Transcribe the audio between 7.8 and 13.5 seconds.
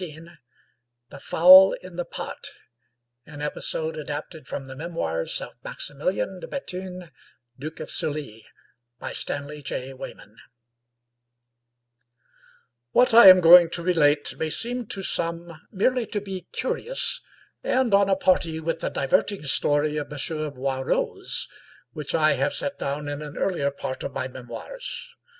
Sully \X7'HAT I am